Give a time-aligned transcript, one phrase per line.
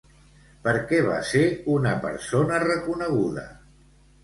[0.67, 1.43] Per què va ser
[1.75, 3.47] una persona reconeguda?